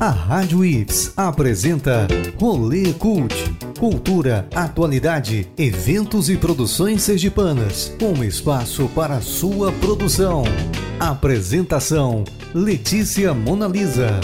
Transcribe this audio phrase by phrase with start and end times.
[0.00, 2.06] A Rádio Ips apresenta
[2.40, 3.34] Rolê Cult.
[3.78, 7.92] Cultura, atualidade, eventos e produções sergipanas.
[8.00, 10.44] Um espaço para sua produção.
[11.00, 12.24] Apresentação:
[12.54, 14.20] Letícia Monalisa.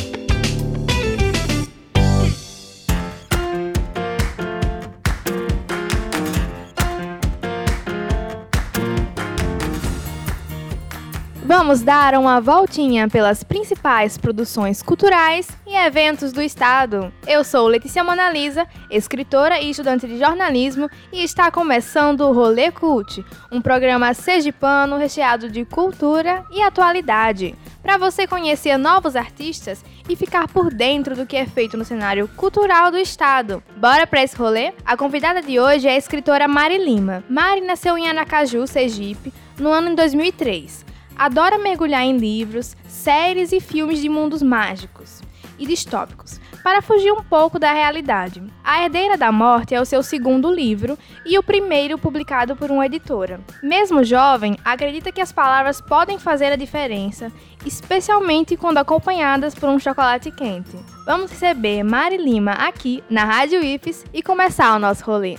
[11.64, 17.10] Vamos dar uma voltinha pelas principais produções culturais e eventos do estado.
[17.27, 23.24] Eu sou Letícia Monalisa, escritora e estudante de jornalismo, e está começando o Rolê Cult,
[23.50, 30.46] um programa sergipano recheado de cultura e atualidade, para você conhecer novos artistas e ficar
[30.48, 33.62] por dentro do que é feito no cenário cultural do estado.
[33.78, 34.74] Bora para esse rolê?
[34.84, 37.24] A convidada de hoje é a escritora Mari Lima.
[37.27, 43.60] Mari nasceu em Anacaju, Sergipe, no ano de 2003 adora mergulhar em livros, séries e
[43.60, 45.22] filmes de mundos mágicos
[45.59, 48.42] e distópicos, para fugir um pouco da realidade.
[48.62, 52.86] A Herdeira da Morte é o seu segundo livro e o primeiro publicado por uma
[52.86, 53.41] editora.
[53.62, 57.30] Mesmo jovem, acredita que as palavras podem fazer a diferença,
[57.64, 60.77] especialmente quando acompanhadas por um chocolate quente.
[61.06, 65.36] Vamos receber Mari Lima aqui na Rádio IFES e começar o nosso rolê.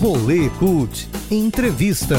[0.00, 2.18] Rolê Cult Entrevista.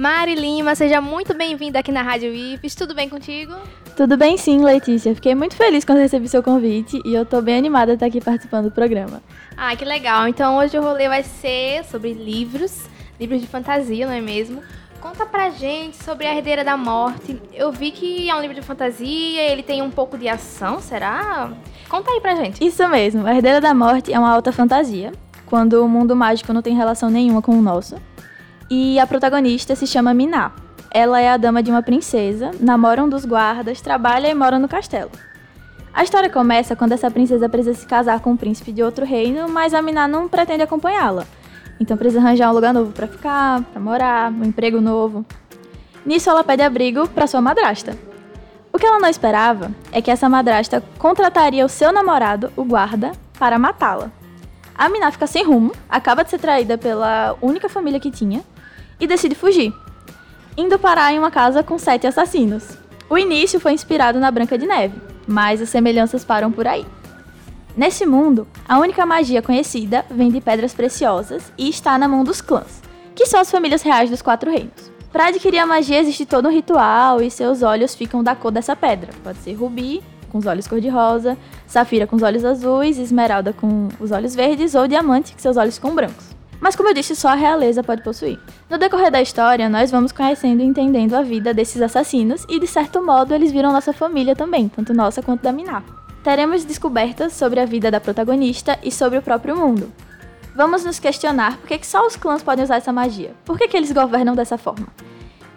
[0.00, 2.74] Mari Lima, seja muito bem-vinda aqui na Rádio IFES.
[2.74, 3.52] Tudo bem contigo?
[3.94, 5.14] Tudo bem sim, Letícia.
[5.14, 8.18] Fiquei muito feliz quando recebi seu convite e eu tô bem animada de estar aqui
[8.18, 9.22] participando do programa.
[9.54, 10.26] Ah, que legal.
[10.26, 12.86] Então hoje o rolê vai ser sobre livros,
[13.20, 14.62] livros de fantasia, não é mesmo?
[15.02, 17.38] Conta pra gente sobre a Herdeira da Morte.
[17.52, 21.52] Eu vi que é um livro de fantasia, ele tem um pouco de ação, será?
[21.90, 22.66] Conta aí pra gente.
[22.66, 25.12] Isso mesmo, a Herdeira da Morte é uma alta fantasia,
[25.44, 27.96] quando o mundo mágico não tem relação nenhuma com o nosso.
[28.72, 30.52] E a protagonista se chama Miná.
[30.92, 34.68] Ela é a dama de uma princesa, namora um dos guardas, trabalha e mora no
[34.68, 35.10] castelo.
[35.92, 39.48] A história começa quando essa princesa precisa se casar com um príncipe de outro reino,
[39.48, 41.26] mas a Miná não pretende acompanhá-la.
[41.80, 45.26] Então precisa arranjar um lugar novo para ficar, para morar, um emprego novo.
[46.06, 47.98] Nisso ela pede abrigo para sua madrasta.
[48.72, 53.10] O que ela não esperava é que essa madrasta contrataria o seu namorado, o guarda,
[53.36, 54.12] para matá-la.
[54.76, 58.44] A Miná fica sem rumo, acaba de ser traída pela única família que tinha
[59.00, 59.72] e decide fugir,
[60.56, 62.78] indo parar em uma casa com sete assassinos.
[63.08, 66.86] O início foi inspirado na Branca de Neve, mas as semelhanças param por aí.
[67.76, 72.40] Nesse mundo, a única magia conhecida vem de pedras preciosas e está na mão dos
[72.40, 72.82] clãs,
[73.14, 74.90] que são as famílias reais dos quatro reinos.
[75.12, 78.76] Para adquirir a magia existe todo um ritual e seus olhos ficam da cor dessa
[78.76, 79.10] pedra.
[79.24, 81.36] Pode ser rubi, com os olhos cor-de-rosa,
[81.66, 85.76] safira com os olhos azuis, esmeralda com os olhos verdes ou diamante com seus olhos
[85.76, 86.29] ficam brancos.
[86.60, 88.38] Mas como eu disse, só a realeza pode possuir.
[88.68, 92.66] No decorrer da história, nós vamos conhecendo e entendendo a vida desses assassinos e, de
[92.66, 95.82] certo modo, eles viram nossa família também, tanto nossa quanto da Miná.
[96.22, 99.90] Teremos descobertas sobre a vida da protagonista e sobre o próprio mundo.
[100.54, 103.32] Vamos nos questionar por que, que só os clãs podem usar essa magia.
[103.44, 104.88] Por que, que eles governam dessa forma?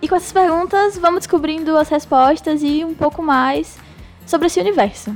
[0.02, 3.78] E com essas perguntas, vamos descobrindo as respostas e um pouco mais
[4.25, 5.13] sobre esse universo.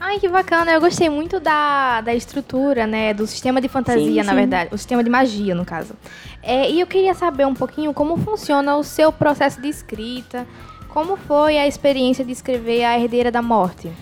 [0.00, 0.72] Ai, que bacana.
[0.72, 3.12] Eu gostei muito da, da estrutura, né?
[3.12, 4.34] Do sistema de fantasia, sim, na sim.
[4.34, 4.74] verdade.
[4.74, 5.94] O sistema de magia, no caso.
[6.42, 10.46] É, e eu queria saber um pouquinho como funciona o seu processo de escrita.
[10.88, 13.92] Como foi a experiência de escrever A Herdeira da Morte?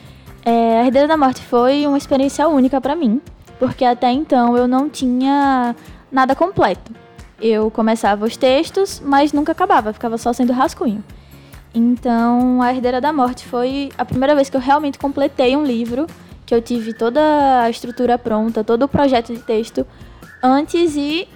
[0.45, 3.21] É, a Herdeira da Morte foi uma experiência única para mim.
[3.59, 5.75] Porque até então eu não tinha
[6.13, 6.93] nada completo.
[7.41, 9.93] Eu começava os textos, mas nunca acabava.
[9.93, 11.03] Ficava só sendo rascunho.
[11.75, 16.07] Então, A Herdeira da Morte foi a primeira vez que eu realmente completei um livro,
[16.47, 19.87] que eu tive toda a estrutura pronta, todo o projeto de texto
[20.43, 21.29] antes e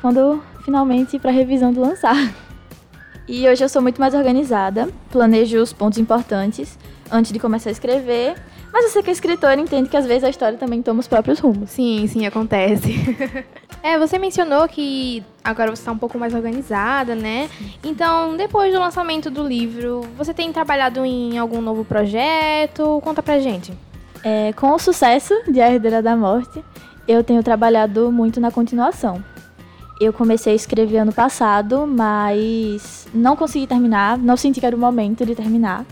[0.00, 2.32] quando finalmente para revisão do lançar.
[3.26, 6.78] E hoje eu sou muito mais organizada, planejo os pontos importantes
[7.10, 8.36] antes de começar a escrever
[8.72, 11.38] mas você que é escritora entende que às vezes a história também toma os próprios
[11.38, 11.70] rumos.
[11.70, 12.94] Sim, sim, acontece.
[13.82, 17.50] é, você mencionou que agora você está um pouco mais organizada, né?
[17.82, 23.00] Então, depois do lançamento do livro, você tem trabalhado em algum novo projeto?
[23.02, 23.72] Conta pra gente.
[24.24, 26.64] É, com o sucesso de A Herdeira da Morte,
[27.08, 29.22] eu tenho trabalhado muito na continuação.
[30.00, 34.78] Eu comecei a escrever ano passado, mas não consegui terminar, não senti que era o
[34.78, 35.84] momento de terminar.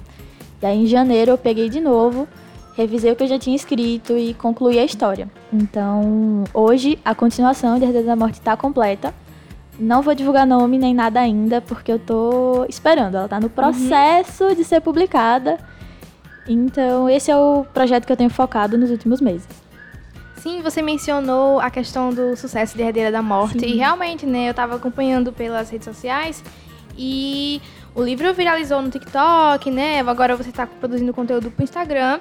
[0.63, 2.29] E aí em janeiro eu peguei de novo
[2.77, 5.29] revisei o que eu já tinha escrito e concluí a história.
[5.53, 9.15] Então, hoje, a continuação de Herdeira da Morte está completa.
[9.79, 13.17] Não vou divulgar nome nem nada ainda, porque eu tô esperando.
[13.17, 14.55] Ela tá no processo uhum.
[14.55, 15.59] de ser publicada.
[16.47, 19.49] Então, esse é o projeto que eu tenho focado nos últimos meses.
[20.37, 23.61] Sim, você mencionou a questão do sucesso de Herdeira da Morte.
[23.61, 23.67] Sim.
[23.67, 26.43] E realmente, né, eu estava acompanhando pelas redes sociais
[26.97, 27.61] e
[27.95, 30.01] o livro viralizou no TikTok, né?
[30.01, 32.21] Agora você está produzindo conteúdo para o Instagram.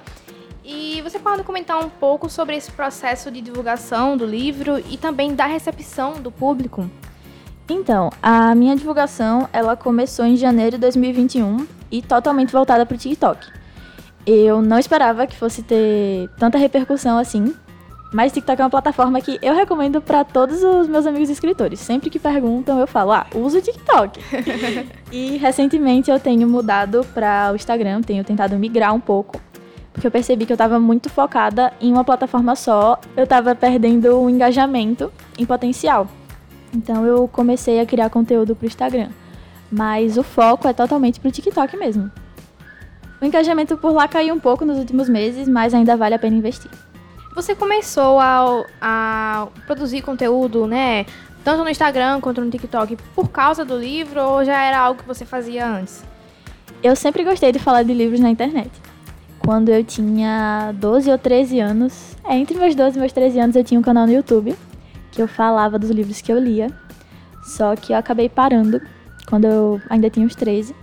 [0.99, 5.33] E você pode comentar um pouco sobre esse processo de divulgação do livro e também
[5.33, 6.91] da recepção do público?
[7.69, 12.97] Então, a minha divulgação, ela começou em janeiro de 2021 e totalmente voltada para o
[12.97, 13.47] TikTok.
[14.27, 17.55] Eu não esperava que fosse ter tanta repercussão assim,
[18.11, 21.79] mas TikTok é uma plataforma que eu recomendo para todos os meus amigos escritores.
[21.79, 24.19] Sempre que perguntam, eu falo: "Ah, uso o TikTok".
[25.13, 29.39] e recentemente eu tenho mudado para o Instagram, tenho tentado migrar um pouco,
[29.99, 34.17] porque eu percebi que eu estava muito focada em uma plataforma só, eu estava perdendo
[34.17, 36.07] o engajamento em potencial.
[36.73, 39.09] Então eu comecei a criar conteúdo para o Instagram,
[39.69, 42.09] mas o foco é totalmente para o TikTok mesmo.
[43.21, 46.37] O engajamento por lá caiu um pouco nos últimos meses, mas ainda vale a pena
[46.37, 46.71] investir.
[47.35, 51.05] Você começou a, a produzir conteúdo, né?
[51.43, 55.07] Tanto no Instagram quanto no TikTok, por causa do livro ou já era algo que
[55.07, 56.05] você fazia antes?
[56.81, 58.71] Eu sempre gostei de falar de livros na internet.
[59.43, 63.55] Quando eu tinha 12 ou 13 anos, é, entre meus 12 e meus 13 anos,
[63.55, 64.55] eu tinha um canal no YouTube
[65.11, 66.67] que eu falava dos livros que eu lia.
[67.43, 68.81] Só que eu acabei parando
[69.27, 70.75] quando eu ainda tinha uns 13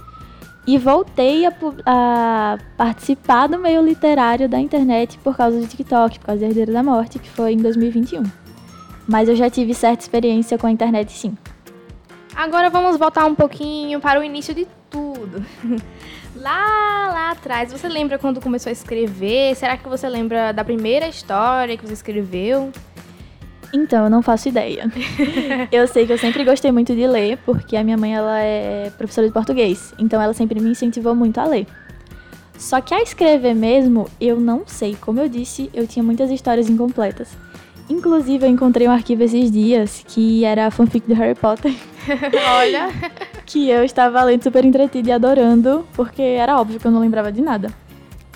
[0.66, 1.52] e voltei a,
[1.84, 6.72] a, participar do meio literário da internet por causa do TikTok, por causa da Herdeira
[6.72, 8.24] da Morte, que foi em 2021.
[9.06, 11.36] Mas eu já tive certa experiência com a internet, sim.
[12.34, 15.05] Agora vamos voltar um pouquinho para o início de tudo.
[16.34, 19.54] lá, lá atrás, você lembra quando começou a escrever?
[19.54, 22.72] Será que você lembra da primeira história que você escreveu?
[23.72, 24.90] Então, eu não faço ideia.
[25.72, 28.90] eu sei que eu sempre gostei muito de ler, porque a minha mãe ela é
[28.96, 31.66] professora de português, então ela sempre me incentivou muito a ler.
[32.58, 34.96] Só que a escrever mesmo, eu não sei.
[34.98, 37.36] Como eu disse, eu tinha muitas histórias incompletas.
[37.88, 41.72] Inclusive, eu encontrei um arquivo esses dias que era a fanfic de Harry Potter.
[42.58, 42.88] Olha!
[43.46, 47.30] que eu estava lendo super entretida e adorando, porque era óbvio que eu não lembrava
[47.30, 47.72] de nada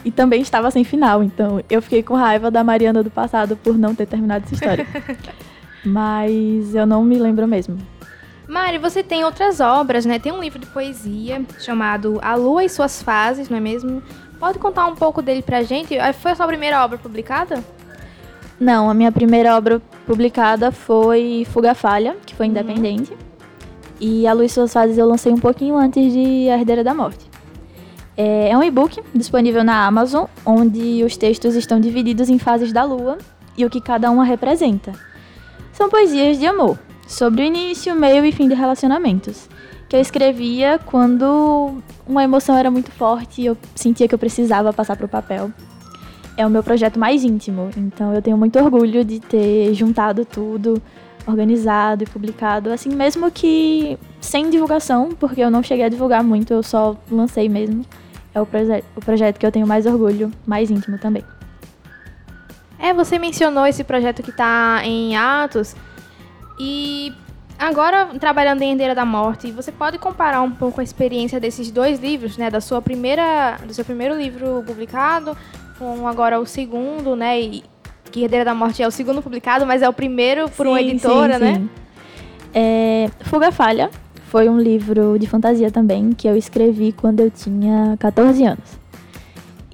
[0.04, 3.76] e também estava sem final, então eu fiquei com raiva da Mariana do passado por
[3.76, 4.86] não ter terminado essa história.
[5.84, 7.78] Mas eu não me lembro mesmo.
[8.46, 10.18] Mari, você tem outras obras, né?
[10.18, 14.02] Tem um livro de poesia chamado A Lua e Suas Fases, não é mesmo?
[14.38, 15.96] Pode contar um pouco dele pra gente?
[15.98, 17.62] Ah, foi a sua primeira obra publicada?
[18.60, 22.52] Não, a minha primeira obra publicada foi Fuga Falha, que foi uhum.
[22.52, 23.10] independente.
[23.10, 23.18] Uhum.
[23.98, 26.92] E A Lua e Suas Fases eu lancei um pouquinho antes de A Herdeira da
[26.92, 27.30] Morte.
[28.16, 32.84] É, é um e-book disponível na Amazon, onde os textos estão divididos em fases da
[32.84, 33.16] lua
[33.56, 34.92] e o que cada uma representa.
[35.72, 39.48] São poesias de amor, sobre o início, meio e fim de relacionamentos,
[39.88, 44.72] que eu escrevia quando uma emoção era muito forte e eu sentia que eu precisava
[44.72, 45.50] passar para o papel.
[46.36, 50.80] É o meu projeto mais íntimo, então eu tenho muito orgulho de ter juntado tudo,
[51.26, 56.52] organizado e publicado, assim, mesmo que sem divulgação, porque eu não cheguei a divulgar muito,
[56.52, 57.84] eu só lancei mesmo.
[58.34, 61.24] É o, proje o projeto que eu tenho mais orgulho, mais íntimo também.
[62.78, 65.76] É, você mencionou esse projeto que está em atos.
[66.58, 67.12] E
[67.58, 72.00] agora trabalhando em Endeira da Morte, você pode comparar um pouco a experiência desses dois
[72.00, 75.36] livros, né, da sua primeira, do seu primeiro livro publicado
[75.80, 77.64] com agora o segundo, né, e
[78.12, 80.82] que Herdeira da Morte é o segundo publicado, mas é o primeiro por sim, uma
[80.82, 81.54] editora, sim, né?
[81.54, 81.70] Sim.
[82.52, 83.90] É, Fuga Falha
[84.28, 88.78] foi um livro de fantasia também que eu escrevi quando eu tinha 14 anos.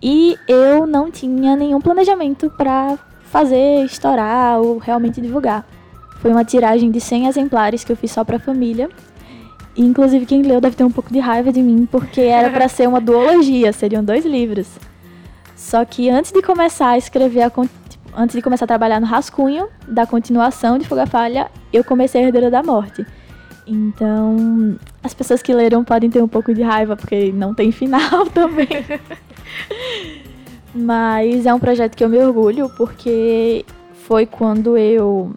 [0.01, 5.67] E eu não tinha nenhum planejamento para fazer, estourar ou realmente divulgar.
[6.21, 8.89] Foi uma tiragem de 100 exemplares que eu fiz só para a família.
[9.75, 12.69] E, inclusive quem leu deve ter um pouco de raiva de mim, porque era para
[12.69, 14.69] ser uma duologia, seriam dois livros.
[15.57, 19.07] Só que antes de começar a escrever a tipo, antes de começar a trabalhar no
[19.07, 23.07] rascunho da continuação de Fuga Falha, eu comecei a Herdeira da Morte.
[23.67, 28.27] Então, as pessoas que leram podem ter um pouco de raiva, porque não tem final
[28.33, 28.69] também.
[30.75, 33.65] Mas é um projeto que eu me orgulho, porque
[34.07, 35.33] foi quando eu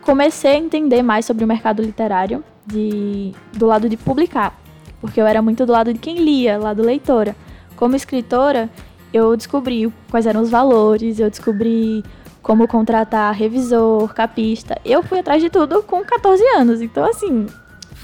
[0.00, 4.58] comecei a entender mais sobre o mercado literário, de, do lado de publicar.
[5.00, 7.36] Porque eu era muito do lado de quem lia, lado leitora.
[7.76, 8.70] Como escritora,
[9.12, 12.02] eu descobri quais eram os valores, eu descobri
[12.42, 14.80] como contratar revisor, capista.
[14.84, 16.80] Eu fui atrás de tudo com 14 anos.
[16.80, 17.46] Então, assim,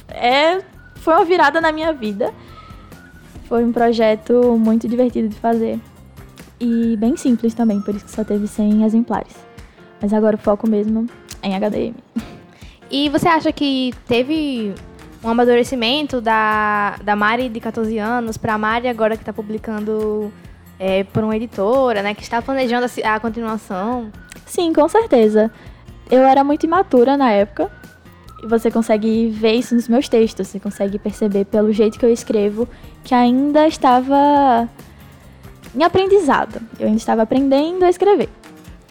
[0.09, 0.61] é,
[0.97, 2.33] foi uma virada na minha vida.
[3.45, 5.79] Foi um projeto muito divertido de fazer.
[6.59, 9.35] E bem simples também, por isso que só teve 100 exemplares.
[10.01, 11.07] Mas agora o foco mesmo
[11.41, 11.95] é em HDM.
[12.91, 14.75] E você acha que teve
[15.23, 20.33] um amadurecimento da, da Mari de 14 anos para a Mari agora que está publicando
[20.83, 22.13] é, por uma editora, né?
[22.13, 24.11] Que está planejando a, a continuação?
[24.45, 25.49] Sim, com certeza.
[26.11, 27.71] Eu era muito imatura na época.
[28.43, 30.49] E você consegue ver isso nos meus textos.
[30.49, 32.69] Você consegue perceber pelo jeito que eu escrevo
[33.05, 34.69] que ainda estava
[35.73, 36.61] em aprendizado.
[36.81, 38.29] Eu ainda estava aprendendo a escrever.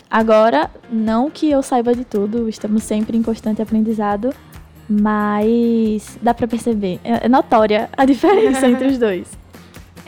[0.09, 4.33] Agora, não que eu saiba de tudo, estamos sempre em constante aprendizado,
[4.89, 9.41] mas dá para perceber, é, é notória a diferença entre os dois.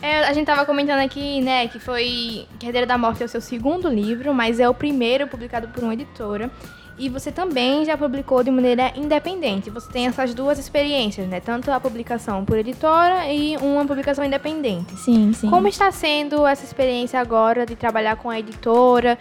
[0.04, 3.40] É, a gente tava comentando aqui, né, que foi Herdeira da Morte é o seu
[3.40, 6.52] segundo livro, mas é o primeiro publicado por uma editora.
[7.00, 9.70] E você também já publicou de maneira independente.
[9.70, 11.40] Você tem essas duas experiências, né?
[11.40, 14.94] Tanto a publicação por editora e uma publicação independente.
[14.98, 15.50] Sim, sim.
[15.50, 19.18] Como está sendo essa experiência agora de trabalhar com a editora?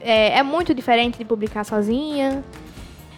[0.00, 2.42] É, é muito diferente de publicar sozinha?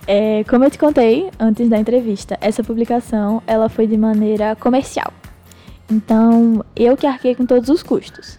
[0.06, 5.10] É, como eu te contei antes da entrevista, essa publicação ela foi de maneira comercial.
[5.90, 8.38] Então, eu que arquei com todos os custos.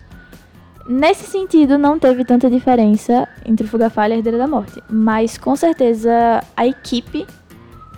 [0.88, 4.82] Nesse sentido, não teve tanta diferença entre Fuga Falha e Herdeira da Morte.
[4.90, 7.26] Mas, com certeza, a equipe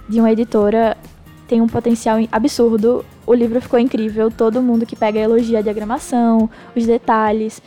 [0.08, 0.98] de uma editora
[1.48, 3.06] tem um potencial absurdo.
[3.26, 4.32] O livro ficou incrível.
[4.32, 7.62] Todo mundo que pega elogia a diagramação, os detalhes.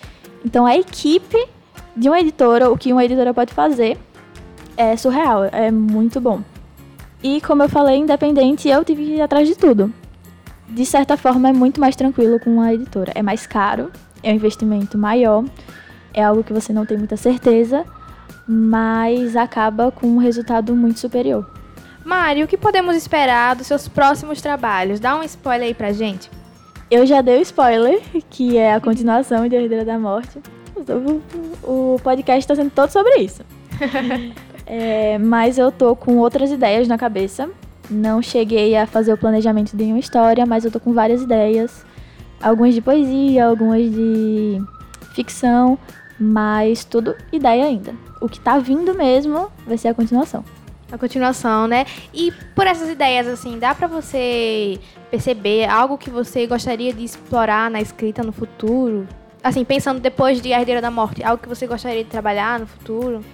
[0.45, 1.49] Então, a equipe
[1.97, 3.99] de uma editora, o que uma editora pode fazer,
[4.77, 5.45] é surreal.
[5.45, 6.41] É muito bom.
[7.23, 9.93] E, como eu falei, independente, eu tive que ir atrás de tudo.
[10.73, 13.13] De certa forma, é muito mais tranquilo com a editora.
[13.15, 13.91] É mais caro,
[14.23, 15.45] é um investimento maior,
[16.15, 17.85] é algo que você não tem muita certeza,
[18.49, 21.47] mas acaba com um resultado muito superior.
[22.03, 24.99] Mari, o que podemos esperar dos seus próximos trabalhos?
[24.99, 26.31] Dá um spoiler aí pra gente.
[26.91, 28.01] Eu já dei o spoiler,
[28.31, 30.41] que é a continuação de Herdeira da Morte.
[31.63, 33.43] O podcast está sendo todo sobre isso.
[34.67, 37.49] é, mas eu tô com outras ideias na cabeça.
[37.93, 41.85] Não cheguei a fazer o planejamento de uma história, mas eu tô com várias ideias
[42.43, 44.61] algumas de poesia, algumas de
[45.15, 45.79] ficção,
[46.19, 47.95] mas tudo ideia ainda.
[48.21, 50.45] O que tá vindo mesmo vai ser a continuação.
[50.91, 51.87] A continuação, né?
[52.13, 54.79] E por essas ideias, assim, dá para você
[55.11, 59.07] perceber algo que você gostaria de explorar na escrita no futuro?
[59.43, 62.67] Assim, pensando depois de A Herdeira da Morte, algo que você gostaria de trabalhar no
[62.67, 63.25] futuro?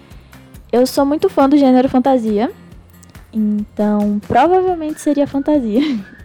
[0.71, 2.53] Eu sou muito fã do gênero fantasia,
[3.33, 5.83] então provavelmente seria fantasia.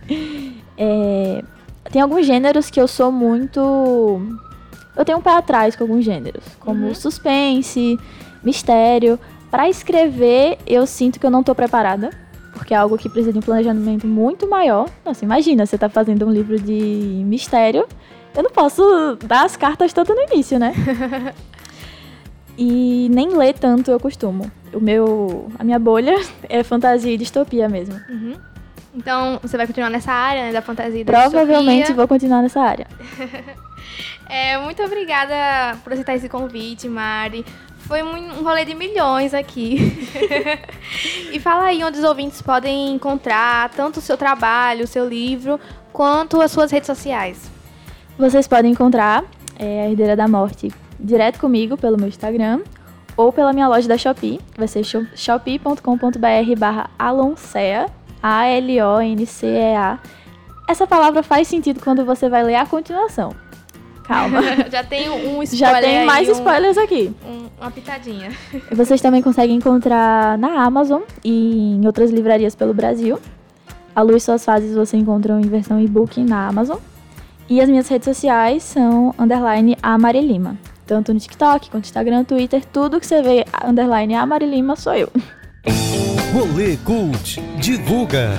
[0.78, 1.44] é,
[1.92, 3.60] tem alguns gêneros que eu sou muito.
[4.96, 6.96] Eu tenho um pé atrás com alguns gêneros, como uhum.
[6.96, 8.00] suspense,
[8.44, 9.20] mistério.
[9.50, 12.10] Para escrever, eu sinto que eu não estou preparada,
[12.54, 14.90] porque é algo que precisa de um planejamento muito maior.
[15.06, 17.86] Nossa, imagina, você tá fazendo um livro de mistério.
[18.36, 20.74] Eu não posso dar as cartas tanto no início, né?
[22.58, 24.52] e nem ler tanto eu costumo.
[24.74, 26.16] O meu, a minha bolha
[26.50, 27.96] é fantasia e distopia mesmo.
[28.10, 28.36] Uhum.
[28.96, 31.96] Então, você vai continuar nessa área, né, da fantasia e da Provavelmente distopia.
[31.96, 32.88] vou continuar nessa área.
[34.30, 37.44] é, muito obrigada por aceitar esse convite, Mari.
[37.80, 39.78] Foi um rolê de milhões aqui.
[41.34, 45.60] e fala aí onde os ouvintes podem encontrar tanto o seu trabalho, o seu livro,
[45.92, 47.52] quanto as suas redes sociais.
[48.18, 49.26] Vocês podem encontrar
[49.58, 52.62] é, a Herdeira da Morte direto comigo pelo meu Instagram
[53.16, 57.88] ou pela minha loja da Shopee, que vai ser shopee.com.br barra aloncea
[58.22, 60.00] a-L-O-N-C-E-A.
[60.68, 63.36] Essa palavra faz sentido quando você vai ler a continuação.
[64.04, 64.42] Calma.
[64.72, 65.82] Já tem um spoiler.
[65.82, 67.14] Já tem mais um, spoilers aqui.
[67.26, 68.32] Um, uma pitadinha.
[68.72, 73.20] Vocês também conseguem encontrar na Amazon e em outras livrarias pelo Brasil.
[73.96, 76.78] A Luz e Suas Fases você encontra em versão e-book na Amazon.
[77.50, 80.58] E as minhas redes sociais são underline Amarilima.
[80.86, 85.10] Tanto no TikTok quanto no Instagram, Twitter, tudo que você vê underline Amarilima sou eu.
[86.34, 88.32] Rolê Cult divulga.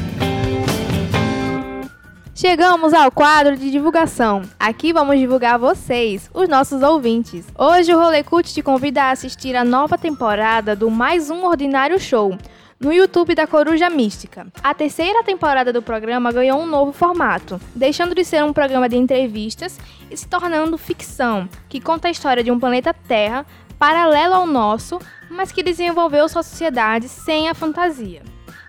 [2.35, 4.43] Chegamos ao quadro de divulgação.
[4.59, 7.47] Aqui vamos divulgar vocês, os nossos ouvintes.
[7.57, 11.99] Hoje o Rolê Cult te convida a assistir a nova temporada do Mais Um Ordinário
[11.99, 12.37] Show
[12.81, 14.47] no YouTube da Coruja Mística.
[14.63, 18.97] A terceira temporada do programa ganhou um novo formato, deixando de ser um programa de
[18.97, 19.79] entrevistas
[20.17, 23.45] se tornando ficção, que conta a história de um planeta Terra
[23.79, 24.99] paralelo ao nosso,
[25.31, 28.23] mas que desenvolveu sua sociedade sem a fantasia,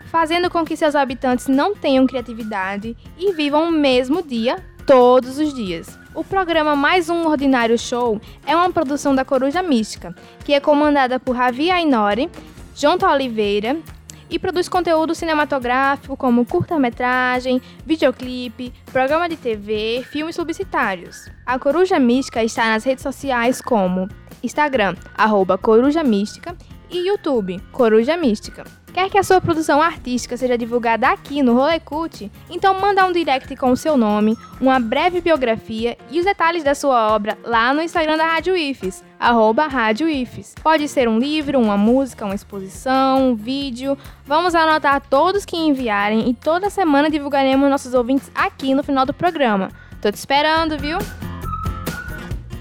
[0.06, 5.54] fazendo com que seus habitantes não tenham criatividade e vivam o mesmo dia todos os
[5.54, 5.98] dias.
[6.14, 11.20] O programa Mais Um Ordinário Show é uma produção da Coruja Mística, que é comandada
[11.20, 12.30] por Ravi Ainori,
[12.75, 13.78] Jonta Oliveira
[14.29, 21.29] e produz conteúdo cinematográfico como curta-metragem, videoclipe, programa de TV, filmes publicitários.
[21.46, 24.08] A Coruja Mística está nas redes sociais como
[24.44, 26.55] Instagram, arroba Coruja Mística
[26.89, 28.63] e YouTube, Coruja Mística.
[28.96, 32.32] Quer que a sua produção artística seja divulgada aqui no Rolê Cult?
[32.50, 36.74] Então manda um direct com o seu nome, uma breve biografia e os detalhes da
[36.74, 40.56] sua obra lá no Instagram da Rádio IFES, arroba Rádio IFES.
[40.64, 43.98] Pode ser um livro, uma música, uma exposição, um vídeo.
[44.25, 49.14] Vamos anotar todos que enviarem e toda semana divulgaremos nossos ouvintes aqui no final do
[49.14, 49.72] programa.
[50.02, 51.00] Tô te esperando, viu?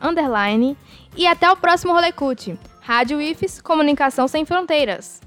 [0.00, 0.76] underline,
[1.16, 2.58] e até o próximo Rolê Cult.
[2.80, 5.20] Rádio IFES, Comunicação Sem Fronteiras.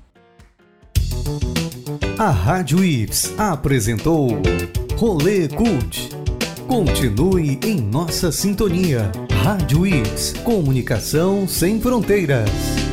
[2.17, 4.29] A Rádio IFES apresentou
[4.97, 6.09] Rolê Cult.
[6.67, 9.11] Continue em nossa sintonia.
[9.43, 12.84] Rádio IFES, Comunicação Sem Fronteiras.